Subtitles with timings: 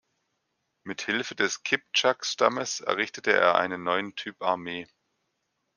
[0.83, 4.87] Mit Hilfe des Kiptschak-Stammes errichtete er einen neuen Typ Armee.